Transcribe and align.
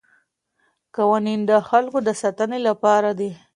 قوانین 0.95 1.39
د 1.49 1.51
خلګو 1.69 1.99
د 2.07 2.09
ساتنې 2.21 2.59
لپاره 2.67 3.09
دي. 3.19 3.31